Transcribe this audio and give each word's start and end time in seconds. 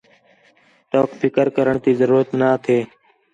توک 0.91 1.09
فکر 1.21 1.45
کرݨ 1.55 1.75
تی 1.83 1.91
ضرورت 2.01 2.29
نا 2.39 2.49
تھے 2.63 2.77